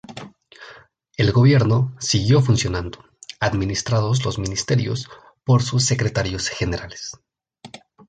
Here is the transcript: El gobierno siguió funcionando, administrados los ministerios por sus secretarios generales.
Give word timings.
El 1.15 1.31
gobierno 1.31 1.95
siguió 1.99 2.41
funcionando, 2.41 3.05
administrados 3.39 4.25
los 4.25 4.39
ministerios 4.39 5.07
por 5.45 5.61
sus 5.61 5.85
secretarios 5.85 6.49
generales. 6.49 7.19